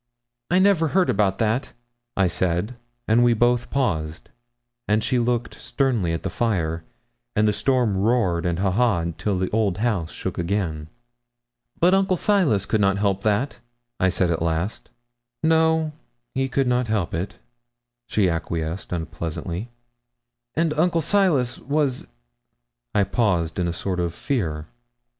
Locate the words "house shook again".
9.77-10.87